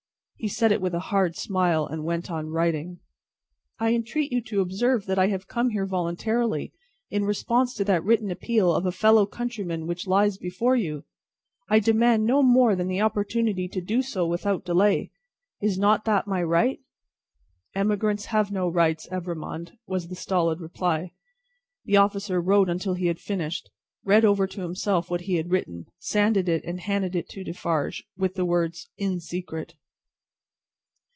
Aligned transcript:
He 0.43 0.47
said 0.47 0.71
it 0.71 0.81
with 0.81 0.95
a 0.95 0.99
hard 0.99 1.35
smile, 1.35 1.85
and 1.85 2.03
went 2.03 2.31
on 2.31 2.49
writing. 2.49 2.97
"I 3.77 3.93
entreat 3.93 4.31
you 4.31 4.41
to 4.45 4.61
observe 4.61 5.05
that 5.05 5.19
I 5.19 5.27
have 5.27 5.47
come 5.47 5.69
here 5.69 5.85
voluntarily, 5.85 6.73
in 7.11 7.25
response 7.25 7.75
to 7.75 7.83
that 7.83 8.03
written 8.03 8.31
appeal 8.31 8.73
of 8.73 8.87
a 8.87 8.91
fellow 8.91 9.27
countryman 9.27 9.85
which 9.85 10.07
lies 10.07 10.39
before 10.39 10.75
you. 10.75 11.03
I 11.69 11.79
demand 11.79 12.25
no 12.25 12.41
more 12.41 12.75
than 12.75 12.87
the 12.87 13.01
opportunity 13.01 13.67
to 13.67 13.81
do 13.81 14.01
so 14.01 14.25
without 14.25 14.65
delay. 14.65 15.11
Is 15.61 15.77
not 15.77 16.05
that 16.05 16.25
my 16.25 16.41
right?" 16.41 16.79
"Emigrants 17.75 18.25
have 18.33 18.51
no 18.51 18.67
rights, 18.67 19.07
Evrémonde," 19.11 19.73
was 19.85 20.07
the 20.07 20.15
stolid 20.15 20.59
reply. 20.59 21.11
The 21.85 21.97
officer 21.97 22.41
wrote 22.41 22.67
until 22.67 22.95
he 22.95 23.05
had 23.05 23.19
finished, 23.19 23.69
read 24.03 24.25
over 24.25 24.47
to 24.47 24.61
himself 24.61 25.11
what 25.11 25.21
he 25.21 25.35
had 25.35 25.51
written, 25.51 25.85
sanded 25.99 26.49
it, 26.49 26.63
and 26.65 26.79
handed 26.79 27.15
it 27.15 27.29
to 27.29 27.43
Defarge, 27.43 28.05
with 28.17 28.33
the 28.33 28.43
words 28.45 28.89
"In 28.97 29.19
secret." 29.19 29.75